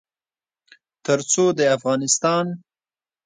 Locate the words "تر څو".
1.05-1.43